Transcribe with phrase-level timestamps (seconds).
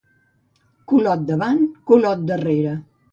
[0.93, 2.73] Culot davant, culot darrere.